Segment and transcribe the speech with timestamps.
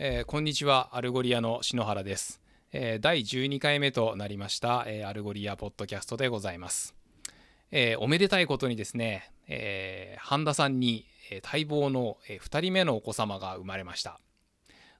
[0.00, 2.40] えー、こんにちは Algolia の篠原です、
[2.72, 6.94] えー、第12回目となりました、えー、 Algolia ポッドキャストでございます、
[7.72, 14.20] えおめでたいことにですね、え半田さんに、え待望の、え2人目のお子様が生まれました。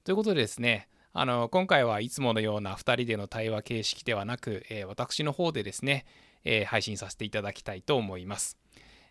[0.03, 6.06] ということでですねあの今回はいつものような2人での対話形式ではなく、え私の方でですね、
[6.42, 8.58] え配信させていただきたいと思います。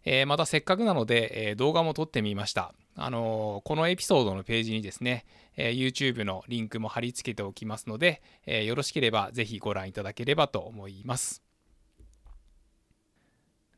[0.03, 2.73] えー、またせっかくなので、えー、動画も撮ってみました。
[2.99, 5.25] あの、このエピソードのページにですね、
[5.55, 11.43] え YouTube のリンクも貼り付けておきますので、えよろしければぜひご覧いただければと思います。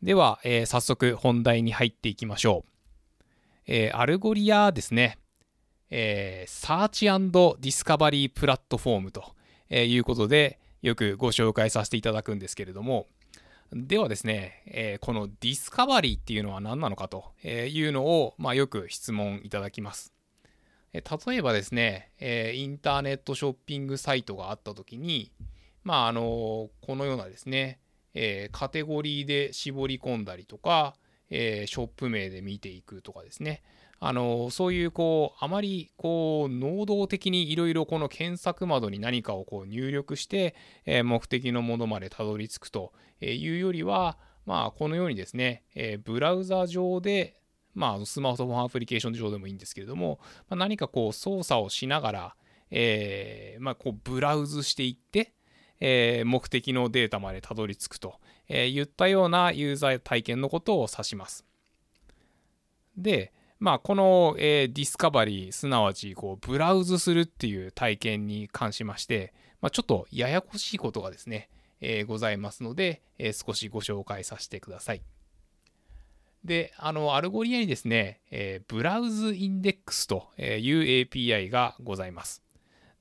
[0.02, 2.72] では、え早速本題に入っていきましょう。
[3.68, 5.18] え Algolia ですね、
[5.90, 9.34] え search discovery platform と
[9.70, 13.08] いうことでよくご紹介させていただくんですけれども、
[13.72, 20.14] ではですね、えー、このディスカバリーっていうのは何なのかというのを、まあ、よく質問いただきます。
[20.91, 21.02] 例
[21.36, 25.32] えばですね、えインターネットショッピングサイトがあった時に、
[25.84, 27.80] まあ、あのこのようなですね、
[28.16, 30.96] えカテゴリーで絞り込んだりとか、
[31.30, 33.62] えショップ名で見ていくとかですね、
[34.00, 40.55] あのそういうこうあまりこう能動的にいろいろこの検索窓に何かをこう入力して、
[40.86, 47.40] え目的のものまでたどり着くというよりは、まあ、このようにですね、えブラウザ上で
[47.76, 52.36] まあ、スマートフォンアプリケーション上でもいいんですけれども、まあ、何かこう操作をしながら、
[52.72, 55.34] え、まあ、こうブラウズしていって、
[55.80, 58.16] え、目的のデータまでたどり着くと、
[58.50, 61.46] えー、いったようなユーザー体験のことを指します。
[62.98, 71.50] で、まあ、この、えー、ディスカバリー、すなわちこうブラウズするっていう体験に関しまして、まあ、ちょっとややこしいことがですね、
[71.81, 75.02] えー、ございますので、えー、少しご紹介させてください。
[76.46, 82.41] で、あの、 Algolia にですね、えー、 browse index という API がございます。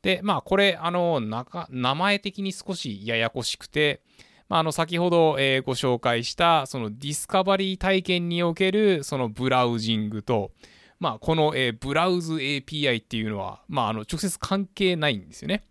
[0.03, 4.01] で、まあ、これ、あの、名前的に少しややこしくて、
[4.49, 10.53] まあ、あの先ほど、えー、ご紹介したそのディスカバリー体験におけるそのブラウジングと、
[11.01, 15.65] まあ、この、えー、 browse API っていうのは、まあ、あの直接関係ないんですよね。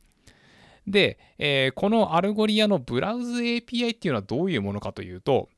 [0.85, 5.49] で、えー、この Algolia の browse API っていうのはどういうものかというと、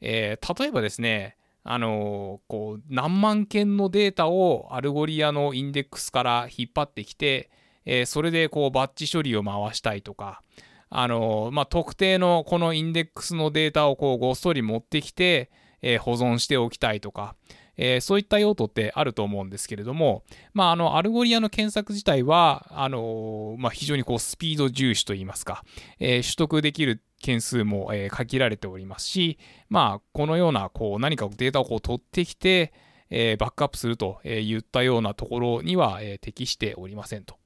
[0.00, 7.50] えー、例えばですね、あのこう何万件のデータを Algolia のインデックスから引っ張ってきて、
[7.84, 10.42] え、それでこうバッチ処理を回したいとか、
[10.90, 15.50] あの、まあ、特定のこのインデックスのデータをこうごっそり持ってきて、
[15.82, 17.34] えー、保存しておきたいとか、
[17.76, 25.64] えー、そういった用途ってあると思うんですけれども、まあ、あの Algolia の検索自体はあの、まあ、非常にこうスピード重視といいますか、
[26.00, 29.38] えー、取得できる件数も、え、限られておりますし、
[29.68, 32.72] まあ、このようなこう何かデータをこう取ってきて、
[33.10, 37.36] え、バックアップするといったようなところには、え、適しておりませんと。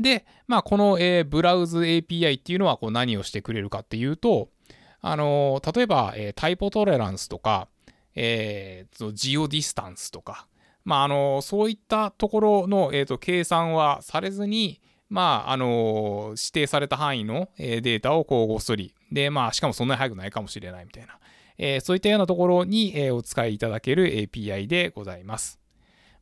[0.00, 4.48] で、まあ、この、えー、 browse API っていうのはこう何をしてくれるかっていうと、
[5.02, 7.68] あのー、例えば、えー、 typo tolerance とか、
[8.14, 10.46] えー、 geo distance とか、
[10.84, 14.80] まあ、あのー、そういったところの、えーと、計算はされずに、
[15.10, 21.18] まあ、あの指定された範囲の、えデータをこうごっそり、で、まあ、しかもそんなに速くないかもしれないみたいな、
[21.58, 25.59] えそういったようなところに、えお使いいただける API でございます。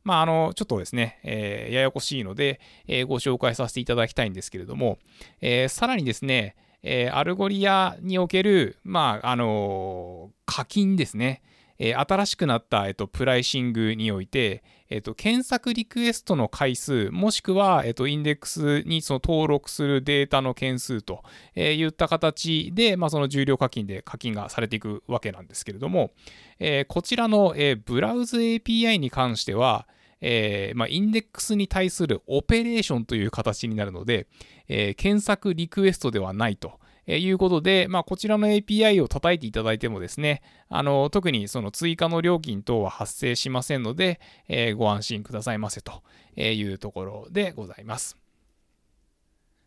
[0.03, 4.97] まあ、あの、ちょっとですね、えー、ややこしいので、えー、ご紹介させていただきたいんですけれども、
[5.41, 11.41] えー、さらにですね、えアルゴリアにおける、まあ、あの課金ですね。
[11.79, 21.23] え新しくなった、えっと、プライシングにおいて、えっと、検索リクエストの回数、もしくは、えっと、インデックスにその登録するデータの件数と、
[21.55, 26.11] えー、いった形で、まあ、その重量課金で課金がされていくわけなんですけれども、
[26.59, 29.87] えー、こちらの、えー、ブラウズ API に関しては、
[30.21, 34.27] えーまあ、インデックスに対するオペレーションという形になるので、
[34.67, 36.78] えー、検索リクエストではないと。
[37.11, 46.03] えいうことで、まあ、こちらの API を叩いていただいてもですね、あの特にその追加の料金等は発生しませんので、えー、ご安心くださいませと
[46.37, 48.15] いうところでございます。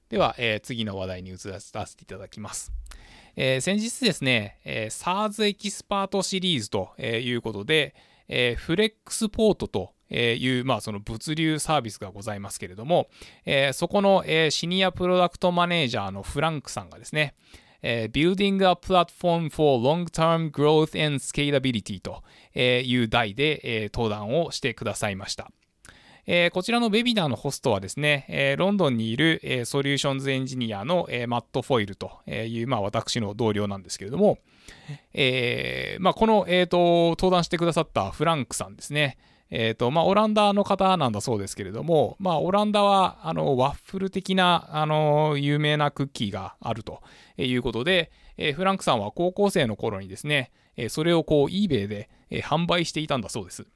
[0.08, 2.72] では、えー、次の話題に移らせていただきます。
[3.34, 7.96] えー、先日ですね、えー、SARS エキスパートシリーズということで、
[8.28, 13.08] えー、フレックスポートという、まあ、その物流サービスがございますけれども、
[13.44, 17.34] え、そこの、え、シニアプロダクトマネージャーのフランクさんがですね、
[17.82, 22.22] えー、Building a Platform for Long-Term Growth and Scalability と
[22.54, 25.50] いう題で、えー、登壇をしてくださいました。
[26.24, 34.38] えー、こちらのウェビナーのホストはですね、えー、ロンドンにいる、えー、ソリューションズエンジニアの、えマット・フォイルという、まあ、私の同僚なんですけれども、
[35.12, 39.18] えまあ、この、えーと、登壇してくださったフランクさんですね、
[39.54, 47.02] えーとまあ、オランダの方なんだそうですけれども、まあ、オランダはあのワッフル的なあの有名なクッキーがあると
[47.36, 53.66] いうことで、えー、フランクさんは高校生の頃にですね、えー、それをこう eBay で、え、販売していたんだそうです。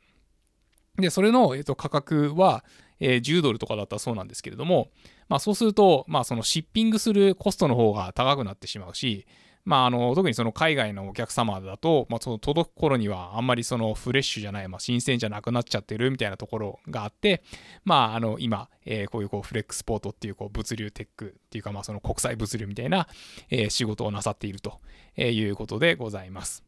[0.96, 2.64] で、それの、えー、と価格は、
[2.98, 4.88] えー、10ドルとかだったそうなんですけれども、
[5.28, 9.26] まあ、そうすると、まあ、そのシッピングするコストの方が高くなってしまうし、
[9.66, 17.42] まあ、あの特にその海外のお客様だと、まあ、その届く頃にはあんまりそのフレッシュじゃない、まあ、新鮮じゃなくなっちゃってるみたいなところがあって、
[17.84, 23.08] まあ、あの今、えー、こういうこうフレックスポートっていうこう物流テックっていうか、まあ、その国際物流みたいな、
[23.50, 24.80] えー、仕事をなさっていると
[25.18, 26.65] いうことでございます。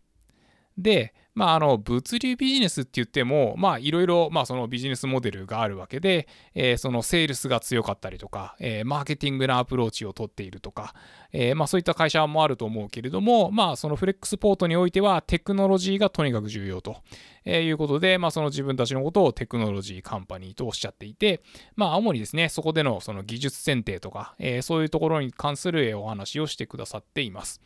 [0.78, 4.28] で、まあ、あの物流ビジネスって言っても、いろいろ、
[4.68, 10.94] ビジネスモデルがあるわけで、えー、そのセールスが強かったりとか、えー、マーケティングなアプローチをとっているとか、
[11.32, 16.96] えー、まあ、そういった会社もあると思うけれども、まあ、そのフレックスポートにおいてはテクノロジーがとにかく重要と
[17.44, 21.40] えいうことで、まあ、その自分たちのことをテクノロジーカンパニーとおっしゃっていて、
[21.76, 27.60] まあ、主にですね、そこでのその技術選定とか、えそういうところに関するお話をしてくださっています。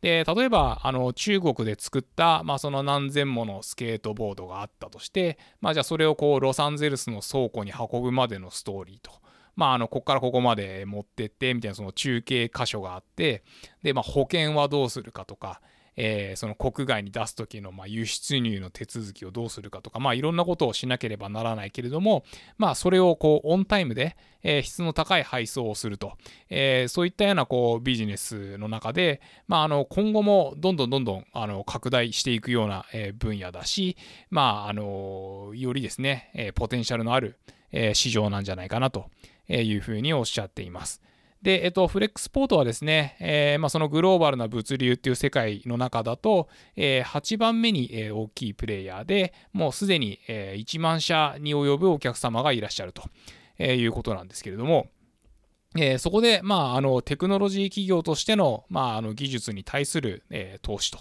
[0.00, 9.10] で、例えば、あの、中国で作った、まあ、その何千ものスケートボードがあったとして、まあ、じゃあそれをこう、ロサンゼルスの倉庫に運ぶまでのストーリーと。
[9.56, 13.42] まあ、あの、こっからここまで持ってって、みたいなその中継箇所があって、
[13.82, 15.60] で、まあ、保険はどうするかとか、
[16.00, 22.24] えー、その国外に出す時のま輸出入の手続きをどうするかとか、まあ、いろんなことをしなければならないけれども、
[22.56, 26.12] まあ、それをこうオンタイムで、え、質の高い配送をすると、
[26.50, 33.96] えー、そういったようなこうビジネスの中で、まあ、あの今後もどんどんどんどんあの拡大していくような、え分野だし、
[34.30, 37.40] まあ、あのよりですね、えポテンシャルのある、
[37.72, 39.10] え市場なんじゃないかなと
[39.48, 41.02] いうふうにおっしゃっています。
[41.42, 53.04] で、えっと、フレックスポートはですね、えーまあ、そのグローバルな物流っていう世界の中だと、えー、8番目に、えー、大きいプレイヤーで、もうすでに、えー、1万社に及ぶお客様がいらっしゃると、
[53.58, 54.88] え、いうことなんですけれども、
[55.76, 60.98] えー、そこで、まあ、あのテクノロジー企業としての,、まあ、あの技術に対する、えー、投資と、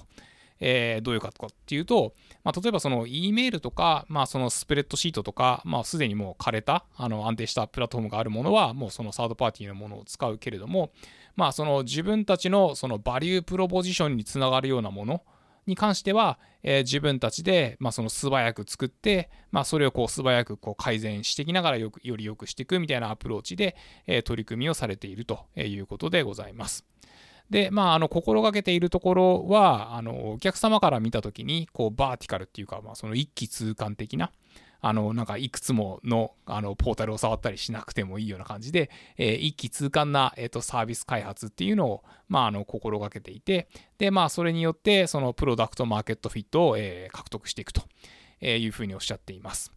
[0.59, 2.13] えー、どういうかとかっていうと、
[2.43, 10.91] まあ、例えばその E メールとか、まあ、そのスプレッドシートとか、まあ、すでにもう枯れたあの安定したプラットフォームがあるものはもうそのサードパーティーのものを使うけれども、
[11.35, 15.21] まあ、その自分たちのそのバリュープロポジションにつながるようなもの
[15.67, 23.75] に関しては、えー、自分たちで、まあ、その素早く作って、まあ、それをこう素早くこう改善していきながらよくより良くしていくみたいなアプローチで、
[24.07, 26.96] えー、取り組みをされているということでございます。
[27.49, 34.31] で、まあ、あの心がけているところはあのお客様から見た時にこうバーティカルっていうか、まあ、その一気通貫的な
[34.79, 43.67] あのなんかいくつものあのポータルを触ったりしなくてもいいような感じで、えー、一気通貫な、えーと、サービス開発っていうのを、まあ、あの心がけていて
[43.97, 47.81] で、まあ、それによってそのプロダクトマーケットフィットを、えー、獲得していくと
[48.41, 49.76] いうふうにおっしゃっています。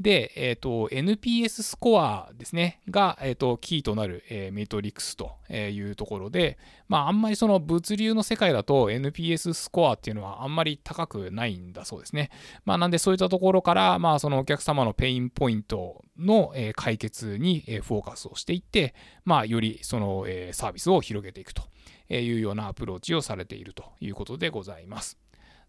[0.00, 6.56] で、え、ー、と、NPS スコアですね、が、え、ー、と、キーとなる、えー、メトリックスというところで、
[6.88, 12.30] まあ、あんまりその物流の世界だと NPS スコアっていうのはあんまり高くないんだそうですね。
[12.64, 18.94] まあ、なんでそういったところから、まあ、そのお客様のペインポイントの、え解決に、えフォーカスをしていって、
[19.26, 21.62] まあ、よりその、えサービスを広げていくと
[22.08, 25.18] いうようなアプローチをされているということでございます。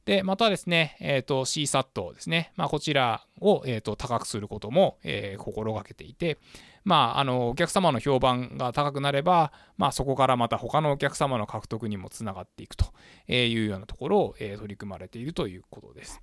[0.05, 2.51] で、またですね、えっ、ー、と、CSAT ですね。
[2.55, 6.39] まあ、こちらを、えーと、高くすることも、えー、心がけていて、
[6.83, 12.85] まあ、あの、お客様の評判が高くなれば、まあ、そこからまた他のお客様の獲得にもつながっていくと
[13.31, 16.21] いうようなところを、えー、取り組まれているということです。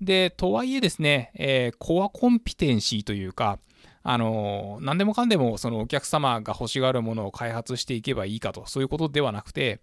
[0.00, 3.58] で、とはいえですね、えー、コアコンピテンシーというか、
[4.02, 9.80] あの何でもかんでもそのお客様が欲しがるものを開発していけばいいかと、そういうことではなくて、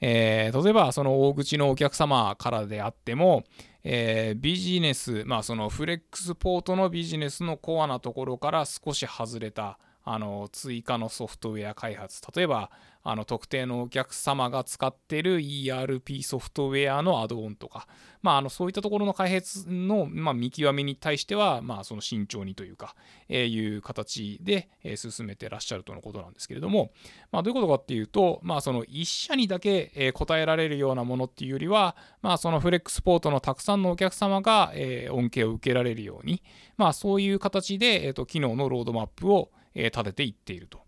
[0.00, 3.44] えー、例えばその大口のお客様からであっても、
[3.82, 12.22] えー、ビジネス、まあそのフレックスポートのビジネスのコアなところから少し外れたあの追加のソフトウェア開発。
[12.34, 12.70] 例えば
[13.06, 17.86] あの特定のお客様が使ってる ERP ソフトウェアのアドオンとか、
[18.22, 22.96] まあ、あのそういったところの開発の、ま、見極めに対しては、まあ、その慎重にというか、
[23.28, 26.92] え、いう形で、え、進めてらっしゃるとのことなんですけれども、
[27.30, 36.42] まあ、どういうことかっていうと、まあ、その1社にだけ、え、答えられるようなものっていうよりは、まあ、そのフレックスポートのたくさんのお客様が、えー、恩恵を受けられるように、
[36.78, 40.83] まあ、そういう形で、えーと、機能のロードマップを、え、立てていっていると。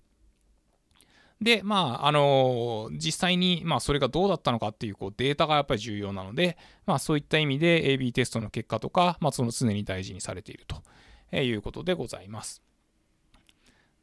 [1.40, 12.65] で、まあ、あのー、実際に、まあ、それがどうだったのかっていうこうデータがやっぱり重要なので、まあ、そういった意味で AB テストの結果とか、まあ、その常に大事にされているということでございます。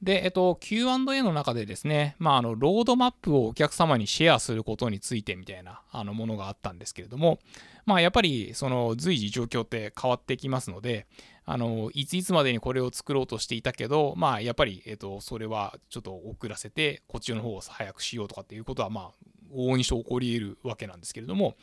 [0.03, 7.39] で、えっと、Q&A の中でですね、まあ、あの、ロードマップをお客様にシェアすることについてみたいな、あの、ものがあったんですけれども、
[7.85, 11.07] まあ、やっぱり、その、随時状況って変わってきますので、
[11.45, 19.11] あの、いついつまでにこれを作ろうとしていたけど、まあ、やっぱり、えっと、それはちょっと遅らせて、こっちの方を早くしようとかっていうことは、まあ、
[19.55, 21.55] 往々にして起こり得るわけなんですけれども、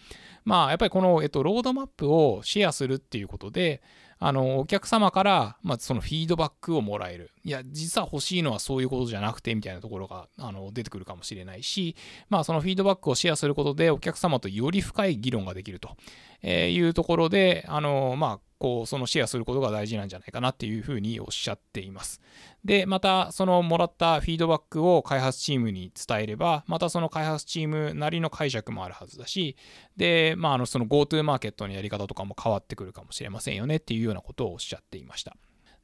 [0.44, 3.82] まあ、やっぱりこの、えっと、ロードマップをシェアするっていうことで、
[4.23, 7.31] あの、お客様から、まあ、そのフィードバックをもらえる。
[7.43, 11.97] いや、実は欲しいのはそういうことじゃなくて、みたいなところが、あの、出てくるかもしれないし、
[12.29, 15.97] まあ、そのフィードバックをシェアすることで、お客様とより深い議論ができると
[16.47, 22.21] いうところで、あの、まあ、こう、そのシェアすることが大事なんじゃないかなっていうふうにおっしゃっています。
[22.62, 29.57] で、また、そのもらったフィードバックを開発チームに伝えれば、またその開発チームなりの解釈もあるはずだし、
[29.97, 35.37] で、まあ、あの、その GoTo マーケットのやり方とかも変わってくるかもしれませんよねっていうようなことをおっしゃっていました。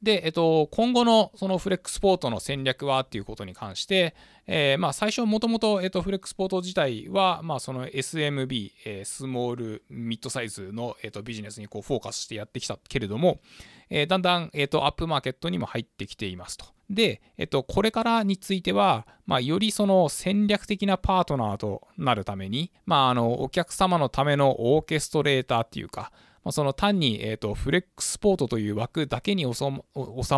[0.03, 4.15] で、えっと、今後のそのフレックスポートの戦略はっていうことに関して、
[4.47, 13.41] えー、まあ最初もともと、えっと、フレックスポート自体は、まあその SMB、えー、スモール、ミッドサイズの、えっと、ビジネスにこうフォーカスしてやってきたけれども、
[13.89, 16.67] えー、だんだん、えっと、アップマーケットにも入ってきていますと。
[16.91, 26.13] で、えっと、これからについては、まあ、よりその戦略的なパートナーとなるために、まあ、あの、お客様のためのオーケストレーターっていうか、
[26.47, 29.65] まあ、その単に、えーと、フレックスポートという枠だけに収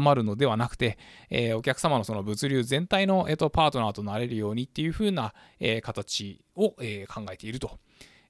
[0.01, 0.97] まるのではなくて、
[1.29, 7.79] えー、お客様のその物流全体の、えーと、パートナーとなれるようにっていう風な、えー、形を、えー、考えていると、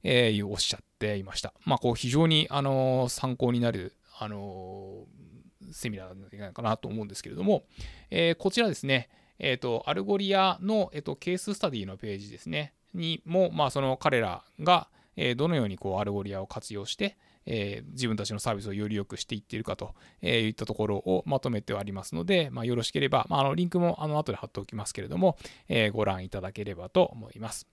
[0.03, 1.53] えー、おっしゃっていました。
[1.67, 5.05] まあ、こう非常に、あの参考になる、あの
[5.71, 7.63] セミナーなんじゃないかなと思うんですけれども、
[8.11, 9.09] えこちらですね、
[9.39, 17.17] えっ、と、アルゴリアの、えーと、ケーススタディのページですね、にも、まあ、その彼らが、えどのようにこうアルゴリアを活用して、
[17.51, 25.39] えー、自分たちのサービスをより良くしていっているかと、えいったところをまとめてはありますので、まあ、よろしければ、まあ、あのリンクもあの後で貼っておきますけれども、
[25.69, 27.67] え、ご覧いただければと思います。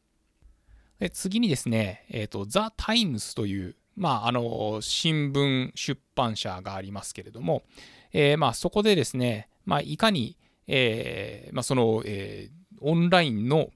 [1.00, 7.63] で次にですね、えっ、ー、と、ザ・タイムズという、まあ、あの、新聞出版社がありますけれども、
[8.13, 13.72] えー、まあ、そこでですね、まあ、いかに、えー、まあ、その、え、オンラインの、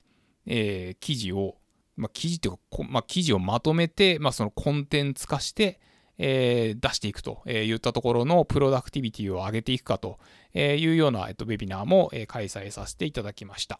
[0.46, 1.58] え、記事を、
[1.98, 5.82] ま、記事っていうか、ま、記事をまとめて、まあ、そのコンテンツ化して、
[6.20, 10.20] えー、出していくといったところのプロダクティビティを上げていくかと
[10.54, 13.80] いうような、えっと、ウェビナーも開催させていただきました。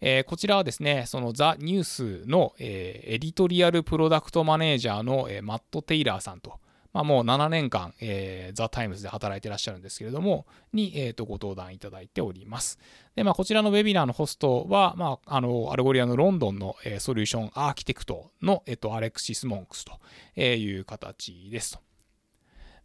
[0.00, 6.58] えー、こちらはですね、そのザ・ニュースの、えー、エディトリアルプロダクトマネージャーの、えー、マット・テイラーさんと
[6.94, 12.78] まあ、もう7年間、えー、ザ・タイムズで働いてらっしゃるんですけれども、に、えー、とご登壇いただいております。
[13.16, 21.80] で、まあ、こちらのウェビナーのホストは、まあ、あの、アルゴリアのロンドンの、えー、ソリューションアーキテクトの、えっ、ー、と、アレクシス・モンクスという形ですと。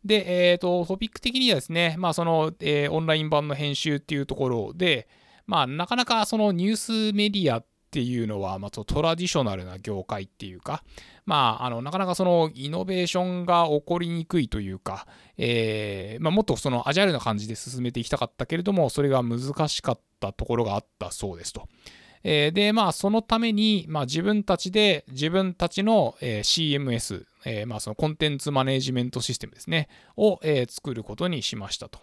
[0.04, 5.08] で、えっ、ー、と、トピック的にはですね、まあ、その、えー、オンライン版の編集っていうところで、
[5.46, 10.84] まあ、なかなかそのニュースメディアっていうのは、まあ、トラディショナルな業界っていうか、
[11.26, 15.08] まあ、あの、なかなかそのイノベーションが起こりにくいというか、
[15.40, 21.68] えー、まあ、もっとそのアジャイルな感じで進めていきたかったけれども、それが難しかったところがあったそうですと。
[22.24, 32.00] えー、で、まあ、そのために、まあ、自分たちで自分たちの、えー、CMS、えー、まあ、そのコンテンツマネジメントシステムですね、を、えー、作ることにしましたと。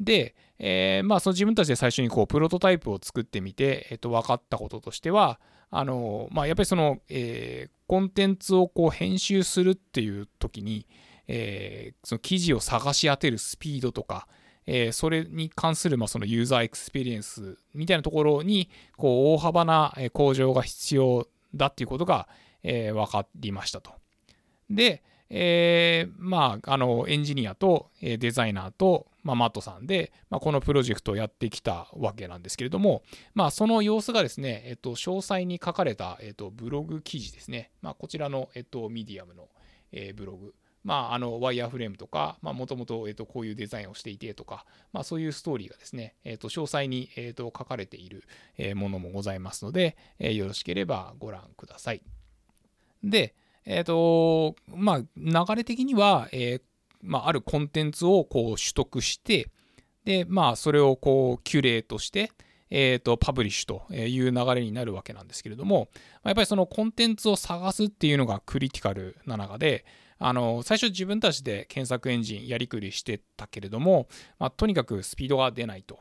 [0.00, 10.86] で、えー、まあ、その自分たちで最初にこう、プロトタイプを作ってみて、え、ー、と、分かったこととしては、あの、まあ、やっぱりその、えー、コンテンツをこう、編集するっていう時に、
[11.28, 14.28] えー、その記事を探し当てるスピードとか、
[14.66, 22.28] えー、それに関する、まあ、そのユーザーエクスペリエンスみたいなところに、こう、大幅な向上が必要だっていうことが、
[22.62, 23.92] えー、分かりましたと。
[24.70, 33.02] で、えー、まあ、あの、エンジニアとデザイナーと、まあ、マットさんで、まあ、このプロジェクトをやってきたわけなんですけれども、
[33.34, 37.72] まあ、その様子がですね、えっと、詳細に書かれた、えっと、ブログ記事ですね。
[37.82, 39.48] まあ、こちらの、えっと、ミディアムの、
[39.90, 40.54] えー、ブログ。
[40.84, 48.22] まあ、あの、ワイヤーフレームとか、もともと、こういうデザインをしていてとか、まあ、そういうストーリーがですね、えっと、詳細に、えっと、書かれている、
[48.56, 52.02] えものもございますので、えー、よろしければご覧ください。
[53.02, 56.62] で、えっ、ー、と、まあ、流れ的には、えー、
[57.06, 59.50] まあ、あるコンテンツをこう取得して、
[60.04, 62.30] で、まあ、それをこう、キュレートして、
[62.70, 65.88] えっ、ー、と、パブリッシュという流れになるわけなんですけれども、
[66.24, 69.84] やっぱりそのコンテンツを探すっていうのがクリティカルな中で、
[70.18, 74.08] あの、最初自分たちで検索エンジンやりくりしてたけれども、
[74.38, 75.98] まあ、とにかくスピードが出ないと。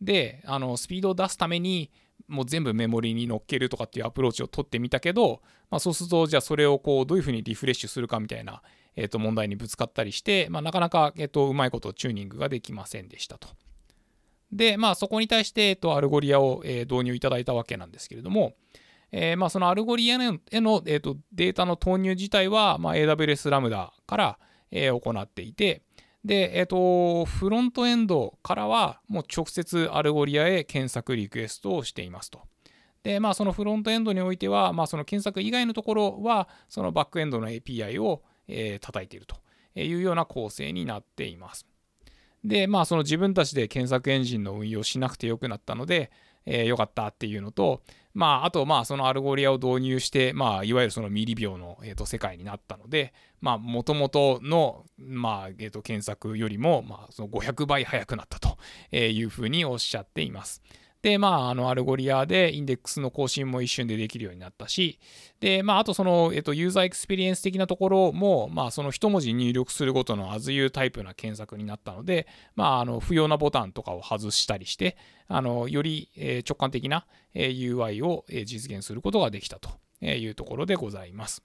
[0.00, 1.90] で、あの、スピードを出すために、
[2.28, 8.62] もう全部メモリに乗っけるとかっていうアプローチを取ってみたけど、まあ、そうすると、じゃあそれをこう、どういうふうにリフレッシュするかみたいな、
[8.98, 13.48] えっ、と、問題にぶつかったりして、まあ、なかなか、えっ、と、うまいことチューニングができませんでしたと。
[14.50, 18.54] で、まあ、そこに対して、えっと、アルゴリアを、えー、導入いただいたわけなんですけれども、
[19.12, 24.38] え、まあ、そのアルゴリアへのえーと、データの投入自体は、まあ、AWS ラムダから、
[24.70, 25.82] え、行っていて、
[26.24, 32.40] で、えっ、ー、と、フロントエンドからは、もう直接アルゴリアへ検索リクエストをしていますと。
[33.02, 39.36] で、まあ、そのフロントエンドにおいては、まあ、その検索以外のところは、そのバックエンドの API を、えー、叩いていると
[39.74, 41.66] いうような構成になっています。
[42.44, 46.10] で、まあ、その自分たちで検索エンジンの運用しなくてよくなったので、
[46.46, 47.82] えー、よかったっていうのと、
[48.14, 58.56] まあ、あと、まあ、そのアルゴリアを導入して、まあ、いわゆるそのミリ秒の、えー、と世界になったので、まあ、もともとの、まあ、えー、と検索よりも、まあ、その500倍速くなったと
[58.96, 60.62] いうふうにおっしゃっています。
[61.00, 64.98] で、まあ、あの、アルゴリアでインデックスの更新も一瞬でできるようになったし、
[65.38, 72.26] で、まあ、あとその、えっと、ユーザーエクスペリエンス的なところも、まあ、その一文字入力するごとの as you タイプな検索になったので、
[72.56, 74.96] まあ、あの、不要なボタンとかを外したりして、
[75.28, 76.10] あの、より、
[76.48, 79.70] 直感的な、UI を、実現することができたと
[80.04, 81.44] いうところでございます。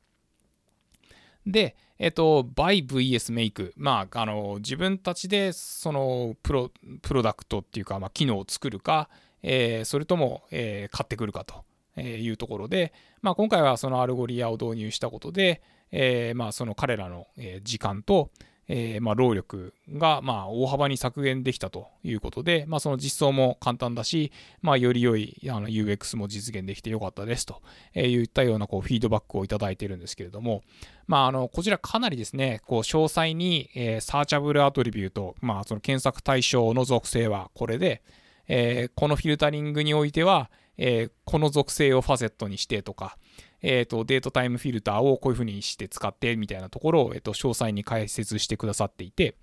[1.46, 3.74] で、えっと、 buy vs make。
[3.76, 9.10] まあ、あの、自分たちで、その、プロ、プロダクトっていうか、まあ、機能を作るか、
[9.44, 17.28] え、それとも、え、買ってくるかというところで、まあ、今回はそのアルゴリアを導入したことで、え、まあその彼らの
[17.62, 18.32] 時間と、
[18.68, 24.32] え、まあ労力がま大幅に削減できたということで、まあ、その実装も簡単だし、
[24.62, 27.62] まあ、より良いあの UX も実現できてよかったですと
[27.94, 30.64] いったようなこうフィードバックをいただいているんですけれども、
[31.08, 38.02] まあ、あのこちらかなりですね、こう詳細に、え、サーチャブルアトリビュート、まあ、その検索対象の属性はこれで、
[38.48, 43.18] えー、このフィルタリングにおいては、えー、この属性をファセットにしてとか、
[43.62, 49.36] えーと、 date time フィルターをこういうふうにして使ってみたいなところを、えーと、詳細に解説してくださっていて、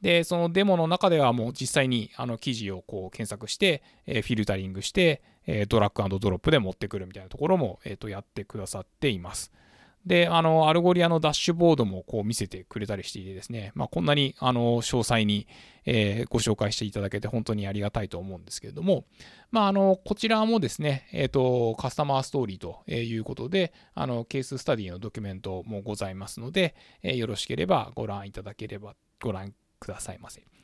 [0.00, 9.52] で、そのデモの中ではもう実際にあの記事をこう検索して、えー、フィルタリングして、えー、ドラッグドロップで持ってくるみたいなところも、えーとやってくださっています。
[10.06, 15.46] で、あの、アルゴリアのダッシュボードもこう見せてくれたりしていてですね、まあ、こんなに、あの、詳細に、
[15.84, 19.04] えー、ご紹介していただけて本当にありがたいと思うんですけれども、
[19.50, 30.59] まあ、あの、こちらもですね、えっ、ー、と、カスタマーストーリーということで、あの、ケーススタディのドキュメントもございますので、えー、よろしければご覧いただければ、ご覧くださいませ。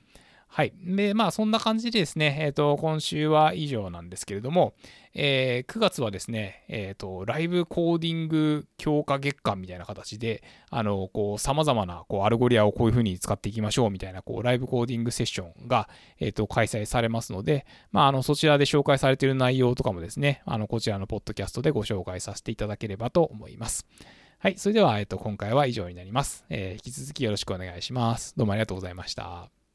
[0.48, 0.72] はい。
[0.82, 4.74] で、まあ、そんな感じでですね、えっ、ー、と、今週は以上なんですけれども、
[5.12, 23.86] えー、9月はですね、えっ、ー、と、ライブコーディング強化月間みたいな形で、あの、こう、様々な、こう、アルゴリアをこういう風に使っていきましょうみたいな、こう、ライブコーディングセッションが、えっ、と、開催されますので、まあ、あの、そちらで紹介されている内容とかもですね、あの、こちらのポッドキャストでご紹介させていただければと思います。
[24.38, 24.54] はい。
[24.56, 26.44] それでは、えっ、と、今回は以上になります。
[26.50, 28.34] え引き続きよろしくお願いします。
[28.36, 29.56] どうもありがとうございました。